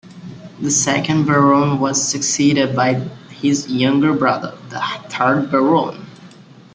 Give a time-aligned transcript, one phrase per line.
[0.61, 2.95] The second Baron was succeeded by
[3.39, 6.07] his younger brother, the third Baron.